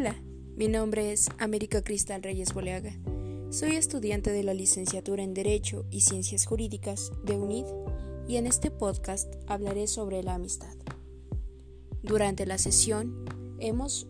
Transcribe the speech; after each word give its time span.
Hola, 0.00 0.14
mi 0.54 0.68
nombre 0.68 1.10
es 1.10 1.28
América 1.38 1.82
Cristal 1.82 2.22
Reyes 2.22 2.54
Boleaga. 2.54 2.92
Soy 3.50 3.74
estudiante 3.74 4.30
de 4.30 4.44
la 4.44 4.54
licenciatura 4.54 5.24
en 5.24 5.34
Derecho 5.34 5.86
y 5.90 6.02
Ciencias 6.02 6.46
Jurídicas 6.46 7.10
de 7.24 7.36
UNID 7.36 7.64
y 8.28 8.36
en 8.36 8.46
este 8.46 8.70
podcast 8.70 9.34
hablaré 9.48 9.88
sobre 9.88 10.22
la 10.22 10.34
amistad. 10.36 10.72
Durante 12.04 12.46
la 12.46 12.58
sesión 12.58 13.24
hemos 13.58 14.06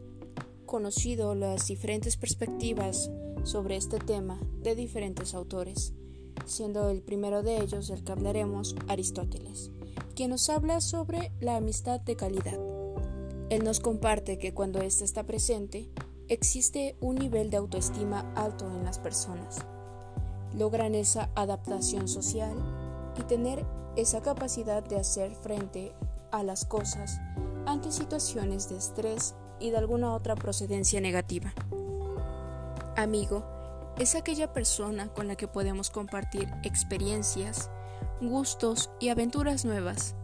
conocido 0.66 1.34
las 1.34 1.68
diferentes 1.68 2.18
perspectivas 2.18 3.10
sobre 3.44 3.76
este 3.76 3.98
tema 3.98 4.38
de 4.62 4.74
diferentes 4.74 5.32
autores, 5.32 5.94
siendo 6.44 6.90
el 6.90 7.00
primero 7.00 7.42
de 7.42 7.62
ellos 7.62 7.88
el 7.88 8.04
que 8.04 8.12
hablaremos 8.12 8.76
Aristóteles, 8.88 9.70
quien 10.14 10.28
nos 10.28 10.50
habla 10.50 10.82
sobre 10.82 11.32
la 11.40 11.56
amistad 11.56 11.98
de 11.98 12.14
calidad. 12.14 12.77
Él 13.50 13.64
nos 13.64 13.80
comparte 13.80 14.38
que 14.38 14.52
cuando 14.52 14.80
ésta 14.82 15.04
está 15.04 15.24
presente, 15.24 15.90
existe 16.28 16.96
un 17.00 17.16
nivel 17.16 17.48
de 17.48 17.56
autoestima 17.56 18.30
alto 18.34 18.66
en 18.66 18.84
las 18.84 18.98
personas. 18.98 19.64
Logran 20.54 20.94
esa 20.94 21.30
adaptación 21.34 22.08
social 22.08 22.54
y 23.18 23.22
tener 23.22 23.64
esa 23.96 24.20
capacidad 24.20 24.82
de 24.82 24.96
hacer 24.96 25.34
frente 25.34 25.94
a 26.30 26.42
las 26.42 26.66
cosas 26.66 27.20
ante 27.64 27.90
situaciones 27.90 28.68
de 28.68 28.76
estrés 28.76 29.34
y 29.60 29.70
de 29.70 29.78
alguna 29.78 30.12
otra 30.12 30.34
procedencia 30.34 31.00
negativa. 31.00 31.54
Amigo 32.96 33.44
es 33.98 34.14
aquella 34.14 34.52
persona 34.52 35.08
con 35.08 35.26
la 35.26 35.36
que 35.36 35.48
podemos 35.48 35.88
compartir 35.88 36.48
experiencias, 36.64 37.70
gustos 38.20 38.90
y 39.00 39.08
aventuras 39.08 39.64
nuevas, 39.64 40.14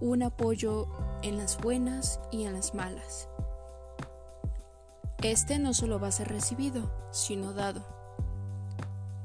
un 0.00 0.22
apoyo 0.22 0.86
en 1.22 1.36
las 1.36 1.58
buenas 1.58 2.20
y 2.30 2.44
en 2.44 2.52
las 2.52 2.74
malas. 2.74 3.28
Este 5.22 5.58
no 5.58 5.74
solo 5.74 6.00
va 6.00 6.08
a 6.08 6.12
ser 6.12 6.28
recibido, 6.28 6.90
sino 7.12 7.52
dado. 7.52 7.84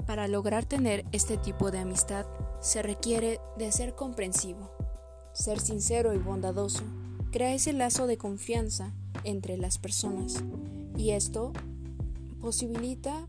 Para 0.06 0.28
lograr 0.28 0.64
tener 0.64 1.04
este 1.12 1.38
tipo 1.38 1.70
de 1.70 1.78
amistad 1.78 2.26
se 2.60 2.82
requiere 2.82 3.40
de 3.56 3.72
ser 3.72 3.94
comprensivo, 3.94 4.70
ser 5.32 5.58
sincero 5.58 6.14
y 6.14 6.18
bondadoso, 6.18 6.84
crea 7.32 7.54
ese 7.54 7.72
lazo 7.72 8.06
de 8.06 8.18
confianza 8.18 8.92
entre 9.24 9.56
las 9.56 9.78
personas 9.78 10.44
y 10.96 11.10
esto 11.10 11.52
posibilita 12.40 13.26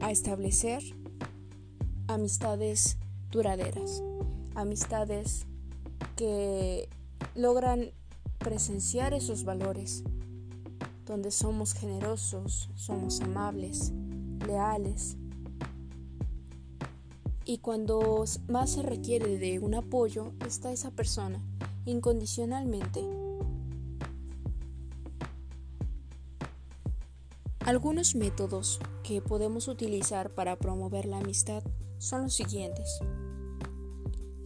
a 0.00 0.10
establecer 0.10 0.82
amistades 2.08 2.98
duraderas, 3.30 4.02
amistades 4.54 5.46
que 6.22 6.88
logran 7.34 7.90
presenciar 8.38 9.12
esos 9.12 9.42
valores, 9.42 10.04
donde 11.04 11.32
somos 11.32 11.74
generosos, 11.74 12.70
somos 12.76 13.20
amables, 13.22 13.90
leales. 14.46 15.16
Y 17.44 17.58
cuando 17.58 18.24
más 18.46 18.70
se 18.70 18.82
requiere 18.82 19.36
de 19.36 19.58
un 19.58 19.74
apoyo, 19.74 20.30
está 20.46 20.70
esa 20.70 20.92
persona, 20.92 21.42
incondicionalmente. 21.86 23.00
Algunos 27.66 28.14
métodos 28.14 28.78
que 29.02 29.20
podemos 29.20 29.66
utilizar 29.66 30.30
para 30.30 30.54
promover 30.54 31.06
la 31.06 31.18
amistad 31.18 31.64
son 31.98 32.22
los 32.22 32.34
siguientes. 32.34 33.00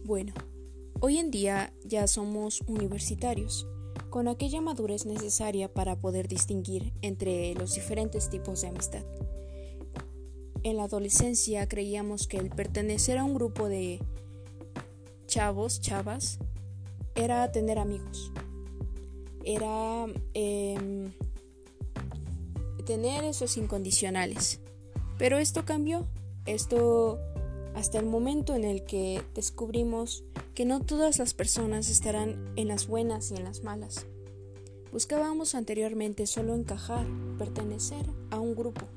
Bueno, 0.05 0.33
hoy 0.99 1.17
en 1.17 1.31
día 1.31 1.73
ya 1.83 2.07
somos 2.07 2.61
universitarios 2.67 3.67
con 4.09 4.27
aquella 4.27 4.61
madurez 4.61 5.05
necesaria 5.05 5.71
para 5.71 5.99
poder 5.99 6.27
distinguir 6.27 6.93
entre 7.01 7.53
los 7.55 7.75
diferentes 7.75 8.29
tipos 8.29 8.61
de 8.61 8.69
amistad. 8.69 9.03
En 10.63 10.77
la 10.77 10.83
adolescencia 10.83 11.67
creíamos 11.67 12.27
que 12.27 12.37
el 12.37 12.49
pertenecer 12.49 13.17
a 13.17 13.23
un 13.23 13.33
grupo 13.33 13.67
de 13.67 13.99
chavos, 15.27 15.79
chavas, 15.81 16.39
era 17.15 17.51
tener 17.51 17.79
amigos, 17.79 18.31
era 19.43 20.05
em, 20.33 21.11
tener 22.85 23.23
esos 23.23 23.57
incondicionales. 23.57 24.61
Pero 25.17 25.37
esto 25.37 25.65
cambió, 25.65 26.07
esto 26.45 27.19
hasta 27.75 27.99
el 27.99 28.05
momento 28.05 28.55
en 28.55 28.63
el 28.63 28.83
que 28.85 29.21
descubrimos 29.35 30.23
que 30.57 30.65
no 30.65 30.79
todas 30.79 31.19
las 31.19 31.35
personas 31.35 31.87
estarán 31.87 32.51
en 32.55 32.67
las 32.67 32.87
buenas 32.87 33.29
y 33.29 33.35
en 33.35 33.43
las 33.43 33.61
malas. 33.61 34.07
Buscábamos 34.91 35.53
anteriormente 35.53 36.25
solo 36.25 36.55
encajar, 36.55 37.05
pertenecer 37.37 38.03
a 38.31 38.39
un 38.39 38.55
grupo, 38.55 38.87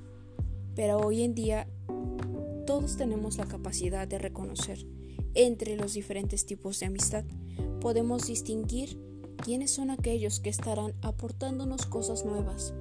pero 0.75 0.97
hoy 1.00 1.22
en 1.22 1.34
día 1.34 1.69
todos 2.66 2.97
tenemos 2.97 3.37
la 3.37 3.44
capacidad 3.44 4.09
de 4.09 4.19
reconocer 4.19 4.87
entre 5.34 5.76
los 5.76 5.93
diferentes 5.93 6.47
tipos 6.47 6.81
de 6.81 6.87
amistad. 6.87 7.26
Podemos 7.82 8.27
distinguir 8.27 8.98
quiénes 9.44 9.71
son 9.71 9.91
aquellos 9.91 10.41
que 10.41 10.48
estarán 10.48 10.94
aportándonos 11.03 11.84
cosas 11.84 12.25
nuevas. 12.25 12.72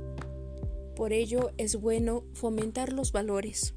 Por 0.96 1.11
ello 1.11 1.51
es 1.57 1.75
bueno 1.75 2.23
fomentar 2.31 2.94
los 2.94 3.11
valores. 3.11 3.73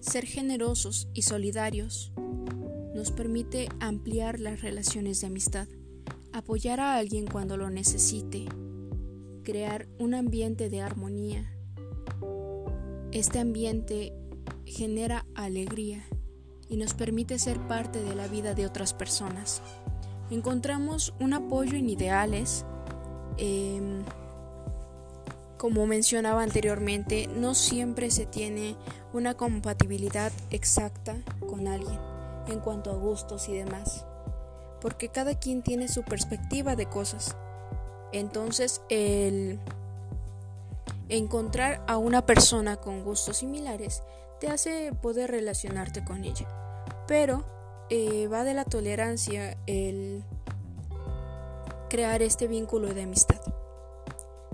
Ser 0.00 0.26
generosos 0.26 1.08
y 1.14 1.22
solidarios 1.22 2.12
nos 2.98 3.12
permite 3.12 3.68
ampliar 3.78 4.40
las 4.40 4.60
relaciones 4.60 5.20
de 5.20 5.28
amistad, 5.28 5.68
apoyar 6.32 6.80
a 6.80 6.96
alguien 6.96 7.28
cuando 7.28 7.56
lo 7.56 7.70
necesite, 7.70 8.46
crear 9.44 9.86
un 10.00 10.14
ambiente 10.14 10.68
de 10.68 10.82
armonía. 10.82 11.48
Este 13.12 13.38
ambiente 13.38 14.12
genera 14.66 15.24
alegría 15.36 16.02
y 16.68 16.76
nos 16.76 16.94
permite 16.94 17.38
ser 17.38 17.60
parte 17.68 18.02
de 18.02 18.16
la 18.16 18.26
vida 18.26 18.54
de 18.54 18.66
otras 18.66 18.94
personas. 18.94 19.62
Encontramos 20.28 21.14
un 21.20 21.34
apoyo 21.34 21.76
en 21.76 21.88
ideales. 21.90 22.64
Em, 23.36 24.02
como 25.56 25.86
mencionaba 25.86 26.42
anteriormente, 26.42 27.28
no 27.28 27.54
siempre 27.54 28.10
se 28.10 28.26
tiene 28.26 28.74
una 29.12 29.34
compatibilidad 29.34 30.32
exacta 30.50 31.16
con 31.48 31.68
alguien 31.68 32.17
en 32.48 32.60
cuanto 32.60 32.90
a 32.90 32.94
gustos 32.94 33.48
y 33.48 33.56
demás, 33.56 34.04
porque 34.80 35.08
cada 35.08 35.38
quien 35.38 35.62
tiene 35.62 35.88
su 35.88 36.02
perspectiva 36.02 36.76
de 36.76 36.86
cosas. 36.86 37.36
Entonces, 38.12 38.80
el 38.88 39.60
encontrar 41.08 41.84
a 41.86 41.98
una 41.98 42.26
persona 42.26 42.76
con 42.76 43.04
gustos 43.04 43.38
similares 43.38 44.02
te 44.40 44.48
hace 44.48 44.92
poder 45.02 45.30
relacionarte 45.30 46.04
con 46.04 46.24
ella. 46.24 46.46
Pero 47.06 47.44
eh, 47.90 48.28
va 48.28 48.44
de 48.44 48.54
la 48.54 48.64
tolerancia 48.64 49.56
el 49.66 50.22
crear 51.88 52.22
este 52.22 52.46
vínculo 52.46 52.92
de 52.94 53.02
amistad. 53.02 53.40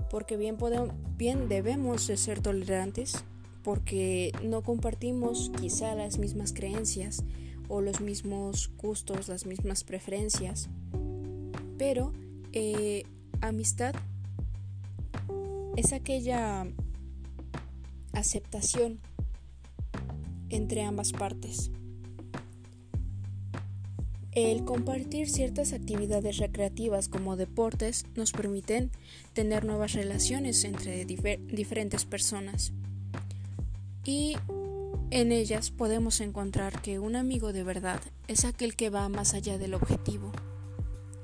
Porque 0.09 0.37
bien, 0.37 0.57
podemos, 0.57 0.89
bien 1.17 1.49
debemos 1.49 2.07
de 2.07 2.17
ser 2.17 2.41
tolerantes 2.41 3.23
porque 3.63 4.31
no 4.43 4.61
compartimos 4.61 5.51
quizá 5.59 5.95
las 5.95 6.19
mismas 6.19 6.53
creencias, 6.53 7.23
o 7.67 7.81
los 7.81 8.01
mismos 8.01 8.71
gustos, 8.77 9.27
las 9.27 9.45
mismas 9.45 9.83
preferencias. 9.83 10.69
Pero 11.77 12.13
eh, 12.53 13.03
amistad 13.41 13.95
es 15.75 15.93
aquella 15.93 16.67
aceptación 18.13 18.99
entre 20.49 20.83
ambas 20.83 21.11
partes. 21.11 21.71
El 24.31 24.65
compartir 24.65 25.29
ciertas 25.29 25.71
actividades 25.71 26.37
recreativas 26.39 27.07
como 27.07 27.37
deportes 27.37 28.05
nos 28.15 28.33
permiten 28.33 28.91
tener 29.31 29.63
nuevas 29.63 29.93
relaciones 29.93 30.65
entre 30.65 31.05
diferentes 31.05 32.03
personas. 32.03 32.73
Y 34.03 34.35
en 35.11 35.31
ellas 35.31 35.71
podemos 35.71 36.19
encontrar 36.21 36.81
que 36.81 36.99
un 36.99 37.15
amigo 37.15 37.53
de 37.53 37.63
verdad 37.63 38.01
es 38.27 38.45
aquel 38.45 38.75
que 38.75 38.89
va 38.89 39.07
más 39.09 39.33
allá 39.33 39.57
del 39.57 39.73
objetivo, 39.73 40.31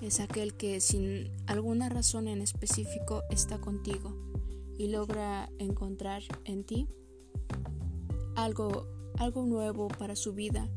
es 0.01 0.19
aquel 0.19 0.55
que 0.55 0.81
sin 0.81 1.31
alguna 1.45 1.89
razón 1.89 2.27
en 2.27 2.41
específico 2.41 3.23
está 3.29 3.59
contigo 3.59 4.15
y 4.77 4.87
logra 4.87 5.49
encontrar 5.59 6.23
en 6.45 6.63
ti 6.63 6.87
algo, 8.35 8.87
algo 9.17 9.45
nuevo 9.45 9.87
para 9.87 10.15
su 10.15 10.33
vida 10.33 10.69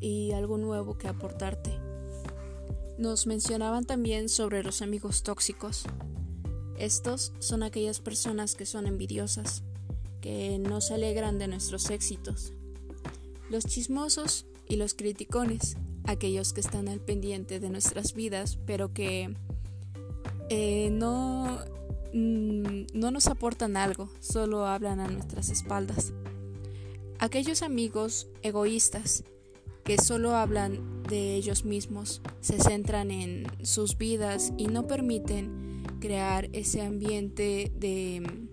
y 0.00 0.32
algo 0.32 0.58
nuevo 0.58 0.98
que 0.98 1.08
aportarte. 1.08 1.78
Nos 2.98 3.26
mencionaban 3.26 3.84
también 3.84 4.28
sobre 4.28 4.62
los 4.62 4.82
amigos 4.82 5.22
tóxicos. 5.22 5.84
Estos 6.78 7.32
son 7.38 7.62
aquellas 7.62 8.00
personas 8.00 8.54
que 8.54 8.66
son 8.66 8.86
envidiosas, 8.86 9.62
que 10.20 10.58
no 10.58 10.80
se 10.80 10.94
alegran 10.94 11.38
de 11.38 11.48
nuestros 11.48 11.90
éxitos. 11.90 12.52
Los 13.50 13.64
chismosos 13.64 14.46
y 14.68 14.76
los 14.76 14.94
criticones, 14.94 15.76
aquellos 16.04 16.52
que 16.52 16.60
están 16.60 16.88
al 16.88 17.00
pendiente 17.00 17.60
de 17.60 17.70
nuestras 17.70 18.14
vidas, 18.14 18.58
pero 18.66 18.92
que 18.92 19.34
eh, 20.50 20.90
no, 20.90 21.60
mm, 22.12 22.86
no 22.94 23.10
nos 23.10 23.26
aportan 23.26 23.76
algo, 23.76 24.08
solo 24.20 24.66
hablan 24.66 25.00
a 25.00 25.08
nuestras 25.08 25.50
espaldas. 25.50 26.12
Aquellos 27.18 27.62
amigos 27.62 28.28
egoístas 28.42 29.24
que 29.86 29.98
solo 29.98 30.34
hablan 30.34 31.04
de 31.04 31.36
ellos 31.36 31.64
mismos, 31.64 32.20
se 32.40 32.58
centran 32.58 33.12
en 33.12 33.46
sus 33.62 33.96
vidas 33.96 34.52
y 34.56 34.66
no 34.66 34.88
permiten 34.88 35.84
crear 36.00 36.50
ese 36.52 36.82
ambiente 36.82 37.70
de, 37.76 38.48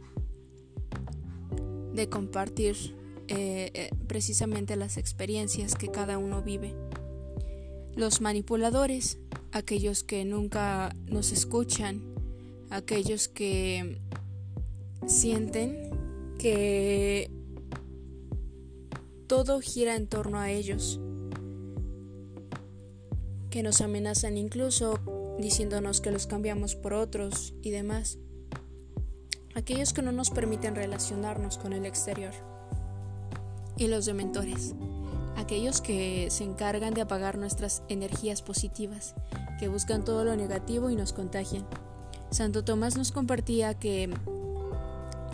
de 1.93 2.09
compartir 2.09 2.75
eh, 3.27 3.71
eh, 3.73 3.89
precisamente 4.07 4.75
las 4.75 4.97
experiencias 4.97 5.75
que 5.75 5.89
cada 5.89 6.17
uno 6.17 6.41
vive. 6.41 6.73
Los 7.95 8.21
manipuladores, 8.21 9.19
aquellos 9.51 10.03
que 10.03 10.25
nunca 10.25 10.95
nos 11.05 11.31
escuchan, 11.31 12.01
aquellos 12.69 13.27
que 13.27 13.99
sienten 15.07 15.91
que 16.39 17.29
todo 19.27 19.61
gira 19.61 19.95
en 19.95 20.07
torno 20.07 20.39
a 20.39 20.51
ellos, 20.51 20.99
que 23.49 23.63
nos 23.63 23.81
amenazan 23.81 24.37
incluso 24.37 24.99
diciéndonos 25.39 26.01
que 26.01 26.11
los 26.11 26.27
cambiamos 26.27 26.75
por 26.75 26.93
otros 26.93 27.53
y 27.61 27.69
demás. 27.69 28.17
Aquellos 29.55 29.93
que 29.93 30.01
no 30.01 30.11
nos 30.11 30.31
permiten 30.31 30.75
relacionarnos 30.75 31.57
con 31.57 31.73
el 31.73 31.85
exterior 31.85 32.33
y 33.77 33.87
los 33.87 34.05
dementores, 34.05 34.73
aquellos 35.37 35.81
que 35.81 36.27
se 36.31 36.43
encargan 36.43 36.93
de 36.93 37.01
apagar 37.01 37.37
nuestras 37.37 37.83
energías 37.87 38.41
positivas, 38.41 39.13
que 39.59 39.67
buscan 39.67 40.03
todo 40.03 40.25
lo 40.25 40.35
negativo 40.35 40.89
y 40.89 40.95
nos 40.95 41.13
contagian. 41.13 41.65
Santo 42.31 42.63
Tomás 42.63 42.97
nos 42.97 43.11
compartía 43.11 43.75
que 43.75 44.09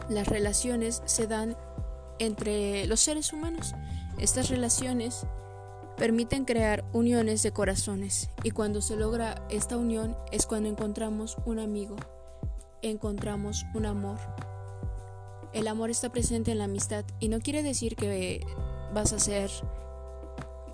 las 0.09 0.27
relaciones 0.27 1.01
se 1.05 1.27
dan 1.27 1.55
entre 2.19 2.87
los 2.87 2.99
seres 2.99 3.31
humanos. 3.31 3.73
Estas 4.17 4.49
relaciones 4.49 5.25
permiten 5.97 6.45
crear 6.45 6.83
uniones 6.93 7.41
de 7.43 7.51
corazones 7.51 8.29
y 8.43 8.51
cuando 8.51 8.81
se 8.81 8.95
logra 8.95 9.45
esta 9.49 9.77
unión 9.77 10.17
es 10.31 10.45
cuando 10.45 10.69
encontramos 10.69 11.37
un 11.45 11.59
amigo, 11.59 11.95
encontramos 12.81 13.65
un 13.73 13.85
amor 13.85 14.17
el 15.53 15.67
amor 15.67 15.89
está 15.89 16.11
presente 16.11 16.51
en 16.51 16.59
la 16.59 16.65
amistad 16.65 17.05
y 17.19 17.27
no 17.27 17.39
quiere 17.39 17.63
decir 17.63 17.95
que 17.95 18.45
vas 18.93 19.13
a 19.13 19.19
ser 19.19 19.49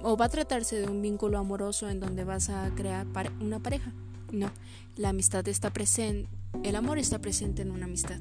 o 0.04 0.18
va 0.18 0.26
a 0.26 0.30
tratarse 0.30 0.80
de 0.80 0.88
un 0.88 1.02
vínculo 1.02 1.38
amoroso 1.38 1.90
en 1.90 2.00
donde 2.00 2.24
vas 2.24 2.50
a 2.50 2.70
crear 2.76 3.08
una 3.42 3.60
pareja. 3.60 3.94
No, 4.32 4.52
la 4.98 5.10
amistad 5.10 5.48
está 5.48 5.72
presente, 5.72 6.30
el 6.64 6.76
amor 6.76 7.00
está 7.00 7.20
presente 7.20 7.62
en 7.62 7.72
una 7.72 7.86
amistad. 7.86 8.20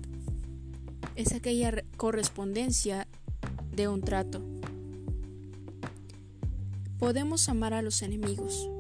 Es 1.17 1.33
aquella 1.33 1.85
correspondencia 1.97 3.09
de 3.73 3.89
un 3.89 4.01
trato. 4.01 4.41
Podemos 6.99 7.49
amar 7.49 7.75
a 7.75 7.83
los 7.83 8.01
enemigos. 8.03 8.71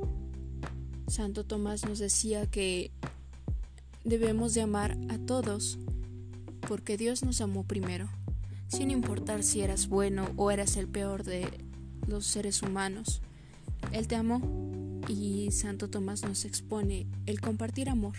Santo 1.08 1.44
Tomás 1.44 1.84
nos 1.84 1.98
decía 1.98 2.46
que 2.46 2.92
debemos 4.04 4.54
de 4.54 4.60
amar 4.60 4.96
a 5.08 5.18
todos 5.18 5.78
porque 6.68 6.96
Dios 6.96 7.22
nos 7.24 7.40
amó 7.40 7.64
primero, 7.64 8.08
sin 8.68 8.90
importar 8.90 9.42
si 9.42 9.62
eras 9.62 9.88
bueno 9.88 10.28
o 10.36 10.50
eras 10.50 10.76
el 10.76 10.88
peor 10.88 11.24
de 11.24 11.46
los 12.06 12.26
seres 12.26 12.62
humanos. 12.62 13.22
Él 13.92 14.06
te 14.06 14.16
amó 14.16 14.40
y 15.08 15.50
Santo 15.50 15.88
Tomás 15.88 16.22
nos 16.22 16.44
expone 16.44 17.06
el 17.26 17.40
compartir 17.40 17.88
amor 17.88 18.14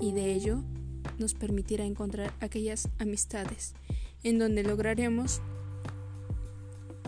y 0.00 0.12
de 0.12 0.32
ello 0.32 0.62
nos 1.18 1.34
permitirá 1.34 1.84
encontrar 1.84 2.32
aquellas 2.40 2.88
amistades 2.98 3.74
en 4.22 4.38
donde 4.38 4.62
lograremos 4.62 5.40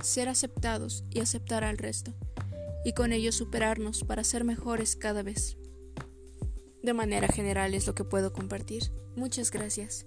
ser 0.03 0.29
aceptados 0.29 1.05
y 1.11 1.20
aceptar 1.20 1.65
al 1.65 1.79
resto 1.79 2.15
y 2.85 2.93
con 2.93 3.12
ello 3.12 3.32
superarnos 3.32 4.05
para 4.05 4.25
ser 4.25 4.44
mejores 4.44 4.97
cada 4.97 5.23
vez. 5.23 5.56
De 6.83 6.95
manera 6.95 7.29
general 7.29 7.75
es 7.75 7.87
lo 7.87 7.95
que 7.95 8.05
puedo 8.05 8.33
compartir. 8.33 8.93
Muchas 9.17 9.51
gracias. 9.51 10.07